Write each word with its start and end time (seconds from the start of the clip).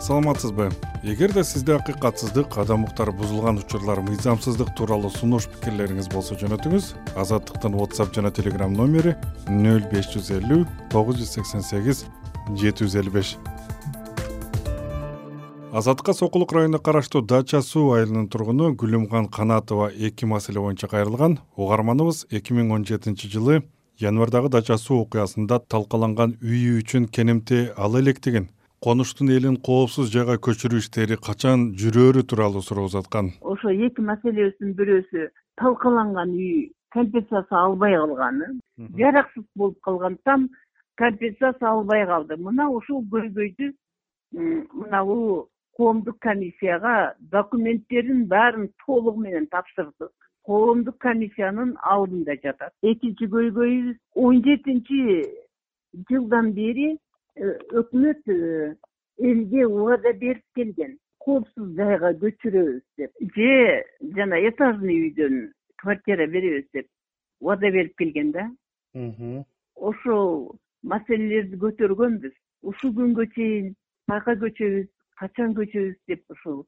саламатсызбы? 0.00 0.70
Эгерде 1.02 1.44
сизде 1.44 1.74
акыйкатсыздык 1.76 2.56
адам 2.58 2.84
укуктары 2.84 3.12
бузулган 3.12 3.58
учурлар 3.60 4.00
мыйзамсыздык 4.00 4.72
тууралуу 4.76 5.10
сунуш 5.12 5.46
пикирлериңиз 5.52 6.08
болсо 6.12 6.36
жөнөтүңүз 6.40 6.90
азаттыктын 7.20 7.76
whatsapp 7.76 8.14
жана 8.16 8.32
telegram 8.32 8.72
номери 8.72 9.14
нөл 9.48 9.84
беш 9.92 10.08
жүз 10.14 10.30
элүү 10.38 10.64
тогуз 10.92 11.20
жүз 11.20 11.34
сексен 11.36 11.64
сегиз 11.64 12.04
жети 12.56 12.84
жүз 12.84 12.96
элүү 13.02 13.14
беш. 13.18 13.34
Азаттыкка 15.72 16.14
сокулук 16.14 16.52
районуна 16.52 16.78
караштуу 16.78 17.22
дача 17.22 17.60
суу 17.62 17.92
айылынын 17.94 18.28
тургуну 18.28 18.72
гүлүмкан 18.74 19.28
канатова 19.30 19.90
эки 19.90 20.24
маселе 20.24 20.60
боюнча 20.60 20.88
кайрылган. 20.88 21.38
Угарманыбыз 21.56 22.24
эки 22.30 22.56
миң 22.56 22.72
он 22.74 22.86
жетинчи 22.88 23.28
жылы 23.28 23.62
январдагы 24.00 24.48
дача 24.48 24.78
суу 24.78 25.04
окуясында 25.04 25.60
талкаланган 25.68 26.38
үйү 26.40 26.80
үчүн 26.80 27.06
кенемти 27.06 27.68
ала 27.76 28.00
электигин 28.00 28.48
конуштун 28.84 29.28
элин 29.36 29.56
коопсуз 29.68 30.10
жайга 30.14 30.38
көчүрүү 30.46 30.80
иштери 30.84 31.20
качан 31.28 31.70
жүрөөрү 31.80 32.24
тууралуу 32.32 32.62
суроо 32.64 32.88
узаткан 32.90 33.32
ошо 33.52 33.72
эки 33.86 34.00
маселебиздин 34.10 34.72
бирөөсү 34.78 35.28
талкаланган 35.60 36.32
үй 36.48 36.70
компенсация 36.96 37.58
албай 37.66 37.94
калганы 38.00 38.48
жараксыз 39.02 39.44
болуп 39.54 39.78
калган 39.84 40.16
там 40.24 40.48
компенсация 41.00 41.68
албай 41.68 42.06
калды. 42.06 42.36
Мына 42.36 42.68
ушул 42.68 43.02
көйгөйдү 43.12 43.70
мынабу 44.32 45.48
коомдук 45.76 46.18
комиссияга 46.20 47.14
документтерин 47.36 48.26
баарын 48.28 48.68
толугу 48.86 49.20
менен 49.20 49.46
тапшырдык. 49.54 50.12
Коомдук 50.44 50.98
комиссиянын 50.98 51.76
алдында 51.94 52.36
жатат. 52.44 52.72
Экинчи 52.82 53.28
көйгөйүбүз 53.32 53.96
он 54.14 54.42
жетинчи 54.44 55.00
жылдан 56.10 56.52
бери 56.52 56.98
өкмөт 57.40 58.28
э, 58.28 58.74
элге 59.18 59.66
убада 59.66 60.12
берип 60.12 60.44
келген. 60.54 60.98
Коопсуз 61.20 61.74
жайга 61.76 62.12
көчүрөбүз 62.22 62.82
деп. 62.98 63.12
Же 63.36 63.84
жана 64.16 64.40
этажный 64.48 65.08
үйдөн 65.08 65.52
квартира 65.76 66.26
беребиз 66.26 66.68
деп 66.72 66.86
убада 67.40 67.70
берип 67.70 67.96
келген 67.96 68.32
да. 68.32 68.48
Ошол 69.74 70.56
маселелерди 70.82 71.60
көтөргөнбүз. 71.60 72.32
Ушул 72.62 72.92
күнгө 72.96 73.26
чейин 73.34 73.74
каяка 74.10 74.34
көчөбүз 74.40 74.88
качан 75.20 75.52
көчөбүз 75.54 75.96
деп 76.10 76.34
ушул 76.34 76.64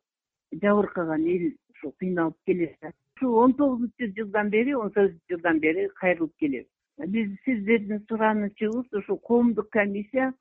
жабыркаган 0.63 1.25
эл 1.35 1.47
ушул 1.73 1.95
кыйналып 2.03 2.37
келет 2.47 2.93
ушул 3.17 3.39
он 3.43 3.55
тогузунчу 3.61 4.09
жылдан 4.19 4.51
бери 4.51 4.75
он 4.75 4.93
сегизинчи 4.95 5.35
жылдан 5.35 5.61
бери 5.65 5.89
кайрылып 6.01 6.35
келебиз 6.39 6.69
биз 7.15 7.31
сиздердин 7.45 8.05
суранычыбыз 8.09 8.99
ушул 9.01 9.19
коомдук 9.31 9.71
комиссия 9.71 10.33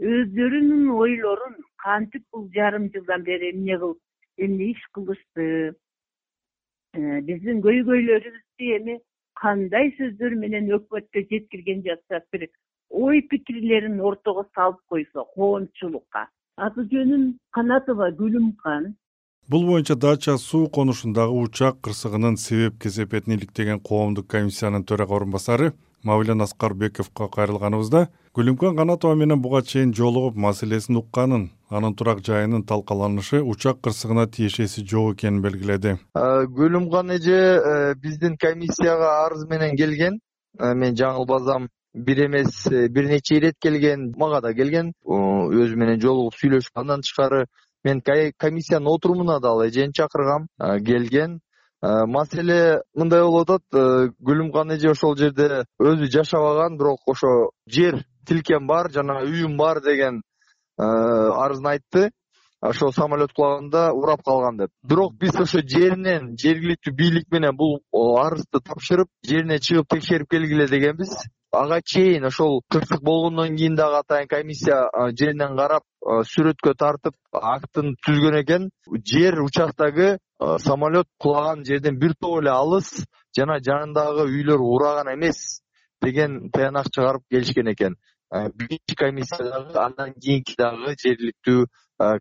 өздөрүнүн 0.00 0.90
ойлорун 0.90 1.56
кантип 1.84 2.24
бул 2.32 2.48
жарым 2.54 2.90
жылдан 2.94 3.22
бери 3.22 3.52
эмне 3.52 3.78
кылып 3.78 4.00
эмне 4.38 4.70
иш 4.72 4.82
кылышты? 4.92 5.74
Э, 6.94 7.20
биздин 7.26 7.60
көйгөйлөрүбүздү 7.62 8.70
эми 8.78 8.98
кандай 9.38 9.92
сөздөр 9.98 10.34
менен 10.42 10.70
өкмөткө 10.78 11.24
жеткирген 11.30 11.82
жатышат 11.86 12.26
бир 12.32 12.48
ой 12.90 13.22
пикирлерин 13.30 14.00
ортого 14.00 14.44
салып 14.54 14.80
койсо 14.88 15.24
коомчулукка. 15.34 16.28
Аты 16.56 16.86
жөнүм 16.90 17.38
канатова 17.50 18.10
гүлүмкан. 18.20 18.94
Бул 19.50 19.66
боюнча 19.66 19.94
дача 19.94 20.36
суу 20.38 20.68
конушундагы 20.68 21.34
учак 21.42 21.80
кырсыгынын 21.82 22.36
себеп 22.36 22.78
кесепетин 22.82 23.34
иликтеген 23.34 23.80
коомдук 23.80 24.28
комиссиянын 24.30 24.86
төрага 24.88 25.18
орун 25.18 25.34
басары 25.34 25.72
мавлен 26.02 26.40
аскарбековго 26.40 27.28
кайрылганыбызда 27.28 28.08
гүлүмкан 28.34 28.74
канатова 28.74 29.14
менен 29.14 29.38
буга 29.42 29.60
чейин 29.62 29.92
жолугуп 29.94 30.34
маселесин 30.34 30.96
укканын 30.98 31.42
анын 31.70 31.94
турак 31.94 32.18
жайынын 32.26 32.64
талкаланышы 32.66 33.38
учак 33.52 33.76
кырсыгына 33.84 34.26
тиешеси 34.26 34.82
жок 34.90 35.12
экенин 35.14 35.40
белгиледи. 35.42 35.92
Гүлүмкан 36.58 37.12
эже 37.14 37.36
э, 37.38 37.94
биздин 37.94 38.34
комиссияга 38.36 39.24
арыз 39.24 39.44
менен 39.46 39.76
келген. 39.76 40.18
Э, 40.58 40.74
мен 40.74 40.96
жаңылбасам 40.98 41.68
бир 41.94 42.24
эмес 42.26 42.66
э, 42.66 42.88
бир 42.88 43.06
нече 43.06 43.36
ирет 43.36 43.54
келген 43.62 44.10
мага 44.18 44.40
да 44.40 44.52
келген. 44.52 44.90
Өзү 45.06 45.76
менен 45.76 46.00
жолугуп 46.00 46.34
сүйлөшүп 46.34 46.80
андан 46.82 47.06
тышкары 47.06 47.44
мен 47.84 48.02
комиссиянын 48.02 48.88
отурумуна 48.88 49.38
дагы 49.38 49.68
эжени 49.68 49.92
чакыргам. 49.92 50.48
Келген. 50.58 51.38
Маселе 51.82 52.80
мындай 52.96 53.22
болуп 53.22 53.46
атат. 53.50 54.10
Гүлүмкан 54.18 54.74
эже 54.74 54.90
ошол 54.90 55.14
жерде 55.16 55.66
өзү 55.78 56.10
жашабаган 56.10 56.78
бирок 56.78 57.06
ошо 57.06 57.52
жер 57.68 58.02
тилкем 58.26 58.66
бар 58.66 58.90
жана 58.92 59.20
үйүм 59.24 59.56
бар 59.56 59.80
деген 59.84 60.20
э, 60.20 60.84
арызын 60.84 61.70
айтты. 61.74 62.10
Ошол 62.64 62.92
самолет 62.92 63.32
кулаганда 63.36 63.92
урап 63.92 64.22
калган 64.24 64.56
деп. 64.56 64.70
Бирок 64.82 65.12
биз 65.20 65.36
ошо 65.36 65.60
жеринен 65.60 66.30
жергиликтүү 66.40 66.94
бийлик 66.96 67.26
менен 67.30 67.56
бул 67.56 67.82
арызды 67.92 68.60
тапшырып 68.64 69.10
жерине 69.28 69.58
чыгып 69.58 69.90
текшерип 69.92 70.30
келгиле 70.30 70.66
дегенбиз. 70.66 71.12
Ага 71.52 71.82
чейин 71.84 72.24
ошол 72.24 72.62
кырсык 72.72 73.02
болгондон 73.02 73.56
кийин 73.56 73.76
дагы 73.76 73.98
атайын 74.00 74.28
комиссия 74.28 74.88
жеринен 75.18 75.58
карап 75.58 75.84
сүрөткө 76.30 76.72
тартып 76.74 77.14
актын 77.32 77.98
түзгөн 78.06 78.40
экен. 78.40 78.70
Жер 79.12 79.42
учактогу 79.44 80.16
самолет 80.58 81.06
кулаган 81.18 81.66
жерден 81.68 81.98
бир 81.98 82.14
топ 82.18 82.40
эле 82.40 82.50
алыс 82.50 82.90
жана 83.36 83.60
жанындагы 83.60 84.24
үйлөр 84.30 84.64
ураган 84.72 85.12
эмес 85.14 85.60
деген 86.02 86.50
тыянак 86.50 86.90
чыгарып 86.94 87.28
келишкен 87.30 87.70
экен 87.72 87.96
биринчи 88.58 88.96
комиссия 88.96 89.50
дагы 89.50 89.78
андан 89.78 90.14
кийинки 90.14 90.54
дагы 90.58 90.94
жергиликтүү 90.98 91.66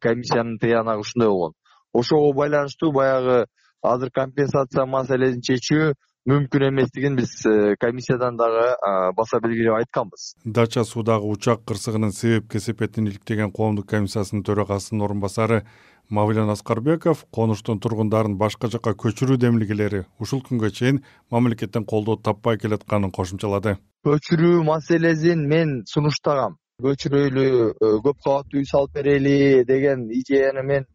комиссиянын 0.01 0.59
тыянагы 0.62 1.01
ушундай 1.01 1.29
болгон. 1.29 1.53
Ошого 1.94 2.34
байланыштуу 2.34 2.91
баягы 2.91 3.46
азыр 3.81 4.12
компенсация 4.12 4.85
маселесин 4.85 5.41
чечүү 5.41 5.94
мүмкүн 6.29 6.69
эместигин 6.69 7.18
биз 7.19 7.34
э, 7.46 7.75
комиссиядан 7.79 8.38
дагы 8.40 8.69
баса 9.18 9.41
белгилеп 9.44 9.75
айтканбыз. 9.81 10.35
Дача 10.46 10.85
суудагы 10.88 11.28
учак 11.28 11.66
кырсыгынын 11.68 12.13
себеп 12.16 12.47
кесепетин 12.52 13.09
иликтеген 13.09 13.52
коомдук 13.52 13.90
комиссиясынын 13.91 14.46
төрагасынын 14.47 15.03
орун 15.03 15.19
басары 15.19 15.66
мавлен 16.09 16.50
аскарбеков 16.50 17.25
конуштун 17.31 17.80
тургундарын 17.80 18.38
башка 18.38 18.68
жакка 18.68 18.94
көчүрүү 19.03 19.38
демилгелери 19.41 20.03
ушул 20.19 20.41
күнгө 20.47 20.72
чейин 20.72 21.03
мамлекеттен 21.31 21.86
колдоо 21.86 22.18
таппай 22.18 22.58
келатканын 22.58 23.12
кошумчалады. 23.12 23.78
Көчүрүү 24.06 24.64
маселесин 24.68 25.47
мен 25.47 25.84
сунуштагам. 25.88 26.58
Көчүрөлү 26.84 27.46
э, 27.46 27.91
көп 28.03 28.18
кабаттуу 28.25 28.59
үй 28.59 28.66
салып 28.66 28.97
берели 28.97 29.64
деген 29.64 30.09
идеяны 30.12 30.64
мен 30.64 30.88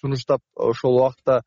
сунуштап 0.00 0.40
ошол 0.56 0.96
убакта 0.98 1.42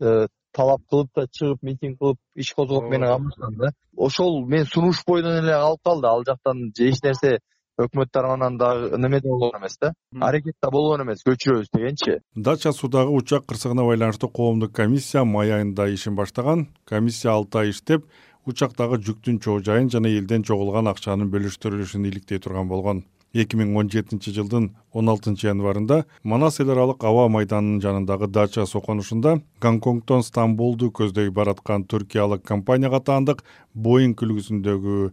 э, 0.00 0.26
талап 0.56 0.80
кылып 0.90 1.10
да 1.14 1.26
чыгып 1.38 1.62
митинг 1.62 1.98
кылып 2.00 2.18
иш 2.34 2.52
козгоп 2.56 2.88
мени 2.90 3.06
камашкан 3.10 3.58
да. 3.60 3.70
Ошол 3.96 4.40
мен 4.46 4.64
сунуш 4.64 5.02
бойдон 5.06 5.38
эле 5.42 5.52
калып 5.52 5.82
калды. 5.84 6.08
Ал 6.08 6.24
жактан 6.26 6.72
эч 6.78 7.02
нерсе 7.04 7.38
өкмөт 7.78 8.10
тарабынан 8.12 8.56
дагы 8.58 8.98
немеде 8.98 9.28
болгон 9.28 9.58
эмес 9.60 9.76
да. 9.80 9.92
Аракет 10.20 10.56
да 10.62 10.70
болгон 10.70 11.02
эмес 11.02 11.24
көчүрөбүз 11.26 11.68
дегенчи. 11.72 12.20
Дача 12.34 12.72
суудагы 12.72 13.12
учак 13.12 13.46
кырсыгына 13.46 13.84
байланыштуу 13.84 14.30
коомдук 14.30 14.72
комиссия 14.72 15.24
май 15.24 15.52
айында 15.52 15.88
ишин 15.92 16.16
баштаган. 16.16 16.68
Комиссия 16.84 17.30
алты 17.32 17.58
ай 17.58 17.70
иштеп 17.70 18.06
учактагы 18.46 18.98
жүктүн 19.02 19.40
чоо 19.42 19.60
жайын 19.60 19.90
жана 19.90 20.08
элден 20.08 20.42
чогулган 20.42 20.88
акчанын 20.88 21.30
бөлүштүрүлүшүн 21.30 22.08
иликтей 22.08 22.38
турган 22.38 22.68
болгон. 22.68 23.04
Эки 23.34 23.58
миң 23.58 23.74
он 23.76 23.90
жетинчи 23.92 24.32
жылдын 24.32 24.70
он 24.96 25.10
алтынчы 25.12 25.50
январында 25.50 26.04
манас 26.22 26.60
эл 26.62 26.70
аралык 26.72 27.04
аба 27.04 27.26
майданынын 27.28 27.82
жанындагы 27.84 28.30
дача 28.32 28.64
суу 28.64 28.80
конушунда 28.80 29.42
гонконгдон 29.60 30.22
стамбулду 30.24 30.88
көздөй 30.88 31.28
бараткан 31.30 31.84
түркиялык 31.84 32.46
компанияга 32.48 33.02
таандык 33.10 33.44
боинг 33.74 34.22
үлгүсүндөгү 34.24 35.10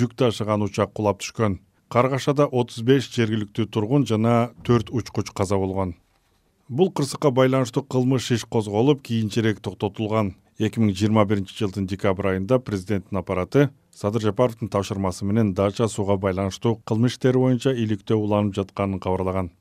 жүк 0.00 0.16
ташыган 0.16 0.64
учак 0.64 0.94
кулап 0.96 1.20
түшкөн 1.20 1.58
каргашада 1.88 2.44
отуз 2.46 2.82
беш 2.84 3.08
жергиликтүү 3.14 3.66
тургун 3.72 4.04
жана 4.06 4.50
төрт 4.64 4.90
учкуч 4.92 5.30
каза 5.32 5.56
болгон. 5.56 5.94
Бул 6.68 6.90
кырсыкка 6.92 7.30
байланыштуу 7.32 7.82
кылмыш 7.82 8.30
иш 8.36 8.44
козголуп 8.44 9.02
кийинчерээк 9.02 9.60
токтотулган. 9.64 10.34
Эки 10.58 10.82
миң 10.82 10.92
жыйырма 10.92 11.24
биринчи 11.24 11.54
жылдын 11.56 11.86
декабрь 11.86 12.34
айында 12.34 12.58
президенттин 12.58 13.20
аппараты 13.20 13.70
садыр 13.94 14.26
жапаровдун 14.28 14.68
тапшырмасы 14.68 15.24
менен 15.24 15.54
дача 15.54 15.88
сууга 15.88 16.18
байланыштуу 16.18 16.80
кылмыш 16.84 17.16
иштери 17.16 17.38
боюнча 17.38 17.72
иликтөө 17.72 18.18
уланып 18.20 18.58
жатканын 18.58 19.00
кабарлаган. 19.00 19.52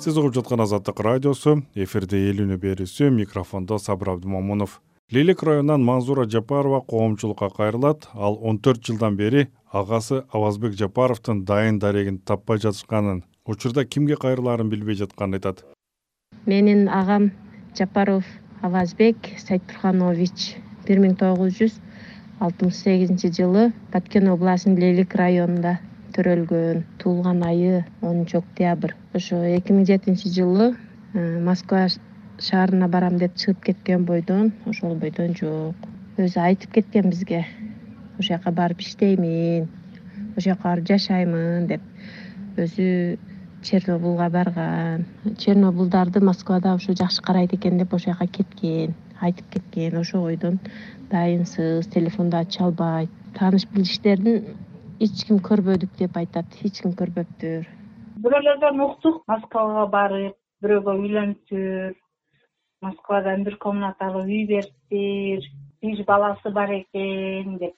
Сиз 0.00 0.16
угуп 0.16 0.32
жаткан 0.32 0.62
азаттык 0.64 1.00
радиосу 1.04 1.60
эфирде 1.74 2.30
эл 2.30 2.46
үнү 2.46 2.56
берүүсү 2.56 3.10
микрофондо 3.10 3.76
сабыр 3.76 4.14
абдымомунов 4.14 4.80
лейлек 5.12 5.42
районунан 5.42 5.82
манзура 5.82 6.24
жапарова 6.24 6.80
коомчулукка 6.80 7.48
кайрылат. 7.50 8.08
Ал 8.14 8.38
он 8.42 8.58
төрт 8.58 8.86
жылдан 8.86 9.16
бери 9.16 9.48
агасы 9.72 10.22
авазбек 10.32 10.72
жапаровдун 10.78 11.44
дайын 11.44 11.78
дарегин 11.78 12.18
таппай 12.18 12.58
жатышканын 12.58 13.24
учурда 13.44 13.84
кимге 13.84 14.16
кайрылаарын 14.16 14.70
билбей 14.70 14.94
жатканын 14.94 15.34
айтат. 15.34 15.64
Менин 16.46 16.88
агам 16.88 17.32
жапаров 17.76 18.24
авазбек 18.62 19.16
сайтурханович 19.38 20.54
бир 20.86 21.02
миң 21.02 21.16
тогуз 21.18 21.58
жүз 21.58 21.80
алтымыш 22.38 22.78
сегизинчи 22.84 23.32
жылы 23.34 23.72
баткен 23.92 24.30
областынын 24.30 24.78
лейлик 24.78 25.14
районунда 25.14 25.80
төрөлгөн. 26.14 26.84
Туулган 27.02 27.42
айы 27.42 27.84
онунчу 28.00 28.38
октябрь. 28.38 28.94
Ошо 29.12 29.42
эки 29.42 29.72
миң 29.72 29.90
жетинчи 29.90 30.30
жылы 30.30 30.76
э, 31.14 31.40
москва 31.42 31.88
шаарына 32.40 32.88
барам 32.88 33.18
деп 33.20 33.34
чыгып 33.36 33.64
кеткен 33.64 34.04
бойдон 34.08 34.52
ошол 34.66 34.94
бойдон 34.96 35.34
жок. 35.36 35.76
Өзү 36.16 36.40
айтып 36.40 36.72
кеткен 36.78 37.10
бизге 37.10 37.44
ошол 38.18 38.28
жака 38.28 38.50
барып 38.50 38.80
иштеймин 38.80 39.68
ошол 40.36 40.46
жака 40.46 40.68
барып 40.68 40.88
жашаймын 40.88 41.66
деп. 41.68 41.84
Өзү 42.56 43.18
чернобылга 43.62 44.30
барган. 44.30 45.04
Чернобылдарды 45.38 46.24
москвада 46.24 46.74
ушу 46.74 46.96
жакшы 46.96 47.22
карайт 47.22 47.52
экен 47.52 47.78
деп 47.78 47.92
ошол 47.94 48.14
жака 48.14 48.26
кеткен 48.26 48.94
айтып 49.20 49.52
кеткен. 49.52 50.00
Ошол 50.00 50.22
бойдон 50.22 50.58
дайынсыз 51.10 51.86
телефонду 51.88 52.38
ача 52.38 52.64
албайт. 52.64 53.10
Тааныш 53.38 53.68
билиштерин 53.68 54.56
эч 54.98 55.24
ким 55.26 55.44
көрбөдүк 55.44 55.92
деп 55.98 56.16
айтат 56.16 56.46
эч 56.64 56.80
ким 56.80 56.96
көрбөптүр. 56.96 57.66
Бирөөлөрдөн 58.24 58.80
уктук 58.84 59.24
москвага 59.28 59.86
барып 59.92 60.36
бирөөгө 60.64 60.96
үйлөнүптүр 61.02 61.99
москвадан 62.82 63.44
бир 63.44 63.56
комнаталуу 63.56 64.22
үй 64.24 64.46
бериптир 64.52 65.48
бир 65.82 66.04
баласы 66.06 66.50
бар 66.50 66.72
экен 66.78 67.58
деп. 67.58 67.74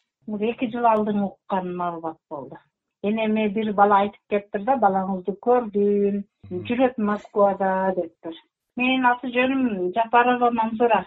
Эки 0.53 0.71
жыл 0.71 0.87
алдын 0.87 1.25
уккан 1.25 1.75
маалымат 1.77 2.19
болду. 2.31 2.59
Эне 3.03 3.27
эми 3.27 3.49
бир 3.49 3.73
бала 3.73 4.03
айтып 4.05 4.23
кетиптир 4.31 4.65
да 4.65 4.79
балаңызды 4.87 5.35
көрдүм 5.49 6.23
жүрөт 6.69 6.99
москвада 6.99 7.71
дептир 7.97 8.35
менин 8.77 9.07
аты 9.07 9.31
жөнүм 9.35 9.93
жапарова 9.97 10.51
мансура 10.59 11.03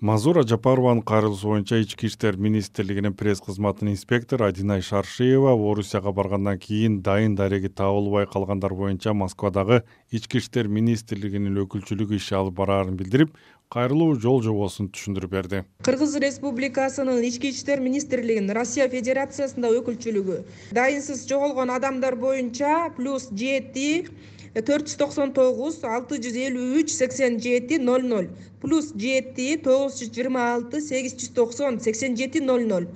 мансура 0.00 0.44
жапарованын 0.46 1.02
кайрылуусу 1.02 1.48
боюнча 1.48 1.76
ички 1.82 2.06
иштер 2.06 2.36
министрлигинин 2.36 3.14
пресс 3.18 3.40
кызматынын 3.42 3.94
инспектору 3.94 4.44
адинай 4.46 4.80
шаршиева 4.80 5.50
орусияга 5.70 6.12
баргандан 6.12 6.58
кийин 6.58 7.00
дайын 7.02 7.34
дареги 7.34 7.68
табылбай 7.68 8.26
калгандар 8.26 8.74
боюнча 8.74 9.12
москвадагы 9.12 9.82
ички 10.12 10.38
иштер 10.38 10.68
министрлигинин 10.68 11.58
өкүлчүлүгү 11.64 12.14
иш 12.14 12.30
алып 12.32 12.54
бараарын 12.60 12.94
билдирип 12.94 13.34
кайрылуу 13.74 14.14
жол 14.14 14.38
жобосун 14.40 14.86
түшүндүрүп 14.94 15.30
берди. 15.34 15.64
Кыргыз 15.82 16.14
республикасынын 16.22 17.24
ички 17.26 17.50
иштер 17.50 17.82
министрлигинин 17.82 18.54
россия 18.54 18.86
федерациясындагы 18.88 19.82
өкүлчүлүгү. 19.82 20.38
Дайынсыз 20.78 21.26
жоголгон 21.28 21.74
адамдар 21.74 22.14
боюнча 22.16 22.92
плюс 22.96 23.28
жети 23.34 24.06
төрт 24.54 24.88
жүз 24.88 24.98
токсон 25.00 25.32
тогуз 25.36 25.78
алты 25.84 26.18
жүз 26.24 26.36
элүү 26.48 26.82
үч 26.82 26.92
сексен 26.96 27.38
жети 27.42 27.78
ноль 27.78 28.06
ноль. 28.06 28.28
Плюс 28.62 28.92
жети 28.96 29.56
тогуз 29.62 30.00
жүз 30.00 30.12
жыйырма 30.14 30.44
алты 30.54 30.80
сегиз 30.80 31.16
жүз 31.20 31.32
токсон 31.36 31.80
сексен 31.80 32.16
жети 32.16 32.40
ноль 32.40 32.66
ноль. 32.66 32.88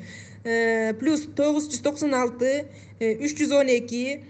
Э, 0.44 0.94
плюс 0.98 1.26
тогуз 1.36 1.68
жүз 1.70 1.82
токсон 1.84 2.14
алты 2.14 2.66
э, 2.98 3.14
үч 3.20 3.36
жүз 3.38 3.52
он 3.60 3.68
эки 3.70 4.24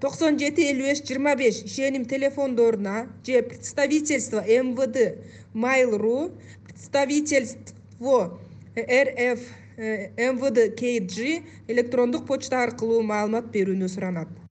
токсон 0.00 0.38
жети 0.38 0.70
элүү 0.70 0.92
беш 0.92 1.04
жыйырма 1.04 1.36
беш. 1.36 1.62
Ишеним 1.64 2.04
телефондоруна 2.04 3.08
же 3.26 3.42
представительство 3.42 4.40
мвд 4.40 5.18
mail 5.54 5.96
ру 5.98 6.32
представительство 6.64 8.38
рф 8.76 9.40
э, 9.76 10.32
мвд 10.32 10.58
kg 10.78 11.42
электрондук 11.68 12.26
почта 12.26 12.62
аркылуу 12.62 13.02
маалымат 13.02 13.50
берүүнү 13.54 13.88
суранат 13.88 14.47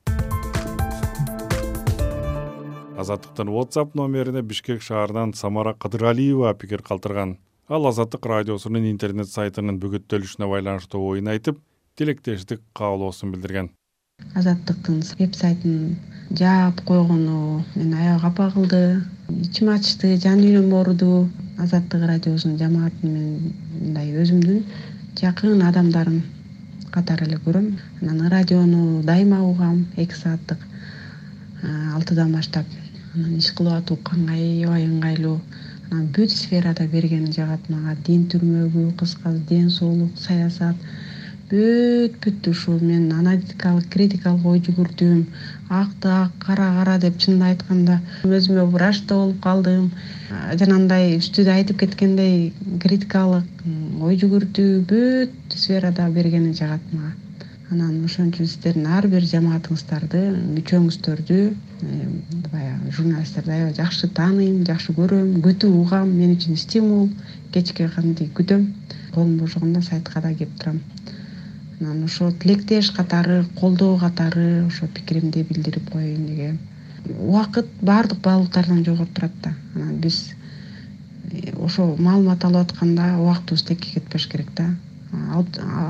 азаттыктын 2.97 3.49
whatsapp 3.53 3.93
номерине 3.93 4.41
бишкек 4.41 4.81
шаарынан 4.81 5.33
самара 5.33 5.73
кыдыралиева 5.73 6.53
пикир 6.57 6.81
калтырган. 6.81 7.37
Ал 7.69 7.85
азаттык 7.85 8.25
радиосунун 8.25 8.89
интернет 8.89 9.29
сайтынын 9.29 9.77
бүгүттөлүшүнө 9.83 10.47
байланыштуу 10.49 11.01
оюн 11.11 11.27
айтып 11.33 11.59
тилектештик 11.95 12.61
каалоосун 12.73 13.31
билдирген. 13.35 13.69
Азаттыктын 14.33 15.03
веб 15.19 15.35
сайтын 15.35 15.97
жаап 16.31 16.81
койгону 16.87 17.63
мени 17.75 17.93
аябай 17.93 18.21
капа 18.21 18.49
кылды 18.55 18.81
ичим 19.29 19.69
ачты 19.69 20.15
жан 20.17 20.41
дүйнөм 20.41 20.73
ооруду 20.73 21.29
азаттык 21.59 22.01
радиосунун 22.01 22.57
жамаатын 22.57 23.13
мен 23.13 23.53
мындай 23.75 24.09
өзүмдүн 24.23 24.63
жакын 25.21 25.61
адамдарым 25.69 26.23
катары 26.89 27.29
эле 27.29 27.37
көрөм. 27.45 27.75
Анан 28.01 28.31
радиону 28.31 29.03
дайыма 29.03 29.43
угам 29.45 29.85
эки 29.97 30.17
сааттык 30.17 30.57
алтыдан 31.93 32.33
баштап 32.33 32.65
анан 33.15 33.37
иш 33.41 33.49
кылып 33.57 33.73
атуу 33.79 33.97
аябай 34.35 34.85
ыңгайлуу 34.85 35.39
анан 35.89 36.07
бүт 36.15 36.31
сферада 36.35 36.87
бергени 36.93 37.31
жагат 37.35 37.69
мага 37.73 37.95
дин 38.07 38.23
түрмөгү 38.31 38.83
кыскасы 39.01 39.43
ден 39.51 39.69
соолук 39.69 40.17
саясат. 40.19 40.75
Бүт 41.51 42.17
бүт 42.23 42.47
ушул. 42.51 42.79
Мен 42.83 43.05
аналитикалык 43.15 43.87
критикалык 43.93 44.45
ой 44.51 44.59
жүгүрдүм. 44.65 45.21
Акты 45.81 46.09
ак 46.15 46.33
кара 46.45 46.65
кара 46.79 46.97
деп 47.03 47.21
чынын 47.23 47.45
айтканда 47.49 48.01
өзүмө 48.23 48.65
врачта 48.73 49.15
болуп 49.21 49.39
калдым. 49.45 49.85
Жанагындай 50.31 51.15
үстүдө 51.21 51.53
айтып 51.55 51.79
кеткендей 51.85 52.51
критикалык 52.83 53.63
ой 54.09 54.19
жүгүртүү 54.25 54.83
бүт 54.91 55.57
сферада 55.61 56.09
бергени 56.19 56.51
жагат 56.59 56.91
мага 56.91 57.15
анан 57.69 58.05
ошон 58.05 58.29
үчүн 58.31 58.47
сиздердин 58.47 58.85
ар 58.87 59.05
бир 59.11 59.25
жамаатыңыздарды 59.27 60.19
мүчөңүздөрдү 60.55 61.39
э, 61.47 61.97
баягы 62.53 62.93
журналисттерди 62.95 63.51
аябай 63.51 63.73
жакшы 63.75 64.07
тааныйм 64.19 64.61
жакшы 64.69 64.95
көрөм 64.95 65.33
күтүп 65.43 65.75
угам 65.81 66.13
мен 66.15 66.37
үчүн 66.37 66.55
стимул 66.61 67.09
кечке 67.51 67.89
кантип 67.91 68.31
күтөм 68.39 68.63
колум 69.11 69.35
бошогондо 69.41 69.81
сайтка 69.83 70.21
да 70.23 70.31
келип 70.33 70.55
турам. 70.61 70.79
Анан 71.81 72.05
ошо 72.05 72.31
тилектеш 72.31 72.93
катары 72.95 73.43
колдоо 73.59 73.99
катары 73.99 74.65
ошо 74.67 74.87
пикиримди 74.87 75.43
билдирип 75.43 75.91
коеюн 75.91 76.25
деген 76.25 76.59
убакыт 77.19 77.67
баардык 77.81 78.23
баалуулуктардан 78.23 78.85
жогору 78.85 79.09
турат 79.13 79.35
да. 79.43 79.53
Анан 79.75 79.99
биз 79.99 80.23
э, 81.33 81.51
ошо 81.59 81.95
маалымат 81.99 82.45
алып 82.45 82.63
атканда 82.63 83.17
убактыбыз 83.19 83.67
текке 83.67 83.99
кетпеш 83.99 84.27
керек 84.31 84.55
да 84.55 84.71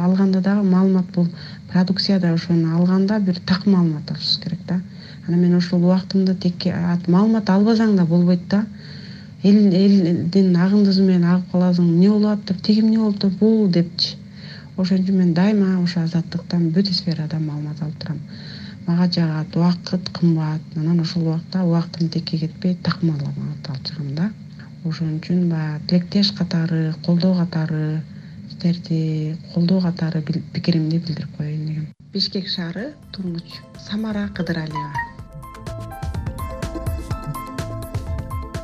алганда 0.04 0.42
дагы 0.42 0.64
маалымат 0.70 1.06
бул. 1.16 1.28
Продукция 1.72 2.20
да 2.20 2.34
ошону 2.34 2.76
алганда 2.78 3.20
бир 3.20 3.40
так 3.40 3.66
маалымат 3.66 4.12
алышыбыз 4.12 4.40
керек 4.44 4.60
да. 4.68 4.82
Анан 5.28 5.40
мен 5.42 5.56
ошол 5.56 5.84
убактымды 5.84 6.36
текке 6.36 6.74
маалымат 7.08 7.50
албасаң 7.50 7.96
да 7.96 8.06
болбойт 8.06 8.48
да. 8.50 8.66
Элдин 9.44 10.56
агындызы 10.56 11.04
менен 11.04 11.26
агып 11.26 11.52
каласың 11.52 11.90
эмне 11.90 12.10
болуп 12.10 12.32
атыптыр 12.32 12.62
тиги 12.66 12.82
эмне 12.82 12.98
болуптур 12.98 13.32
бул 13.40 13.68
депчи. 13.70 14.16
Ошон 14.78 15.04
үчүн 15.04 15.18
мен 15.18 15.34
дайыма 15.34 15.84
ошо 15.84 16.02
азаттыктан 16.06 16.72
бүт 16.74 16.90
сферадан 16.94 17.46
маалымат 17.46 17.82
алып 17.82 18.00
турам. 18.02 18.20
Мага 18.88 19.08
жагат 19.12 19.56
убакыт 19.56 20.10
кымбат 20.10 20.62
анан 20.76 21.00
ошол 21.02 21.28
убакта 21.28 21.64
убактым 21.64 22.10
текке 22.10 22.38
кетпей 22.38 22.76
так 22.76 23.04
маалымат 23.04 23.70
алып 23.70 23.88
чыгам 23.88 24.16
да. 24.16 24.32
Ошон 24.86 25.18
үчүн 25.18 25.50
баягы 25.50 25.88
тилектеш 25.88 26.32
катары 26.32 26.94
колдоо 27.06 27.36
катары 27.36 28.02
сиздерди 28.58 29.38
колдоо 29.54 29.82
катары 29.82 30.22
пикиримди 30.54 30.98
билдирип 30.98 31.38
коеюн 31.38 31.66
дегем 31.66 31.88
бишкек 32.14 32.48
шаары 32.48 32.94
турмуч 33.12 33.62
самара 33.78 34.30
кыдыралиева 34.34 34.94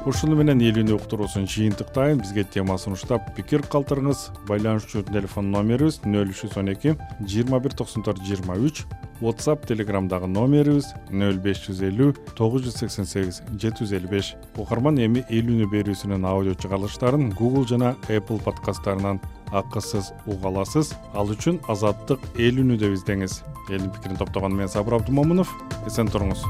ушуну 0.05 0.35
менен 0.35 0.61
элүүнү 0.61 0.97
уктуруусун 0.97 1.45
жыйынтыктайын 1.45 2.19
бизге 2.23 2.43
тема 2.43 2.77
сунуштап 2.77 3.35
пикир 3.37 3.61
калтырыңыз. 3.61 4.31
Байланышчу 4.49 5.03
телефон 5.07 5.51
номерибиз 5.51 6.01
нөл 6.03 6.33
үч 6.33 6.41
жүз 6.41 6.57
он 6.59 6.73
эки 6.73 6.97
жыйырма 7.21 7.61
бир 7.63 7.71
токсон 7.71 8.03
төрт 8.03 8.19
жыйырма 8.25 8.57
үч. 8.59 8.83
Whatsapp 9.21 9.63
телеграмдагы 9.69 10.27
номерибиз 10.27 10.89
нөл 11.09 11.39
беш 11.39 11.63
жүз 11.69 11.85
элүү 11.87 12.17
тогуз 12.35 12.65
жүз 12.65 12.81
сексен 12.81 13.07
сегиз 13.07 13.39
жети 13.55 13.85
жүз 13.85 13.95
элүү 14.01 14.11
беш. 14.11 14.33
Угарман 14.57 14.99
эми 14.99 15.23
элүүнү 15.29 15.69
берүүсүнүн 15.71 16.27
аудио 16.27 16.57
чыгарылыштарын 16.59 17.31
google 17.39 17.63
жана 17.69 17.95
apple 18.09 18.41
подкасттарынан 18.43 19.23
акысыз 19.53 20.11
уга 20.25 20.49
аласыз. 20.51 20.93
Ал 21.13 21.31
үчүн 21.33 21.61
азаттык 21.69 22.19
элүүнү 22.35 22.79
деп 22.81 22.97
издеңиз. 22.97 23.41
Элдин 23.69 23.91
пикирин 23.95 24.19
топтогон 24.19 24.57
мен 24.57 24.67
сабыр 24.67 24.99
абдымомунов 24.99 25.53
эсен 25.87 26.09
туруңуз 26.11 26.43